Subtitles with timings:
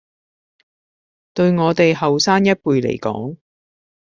[1.35, 3.37] 對我哋後生一輩嚟講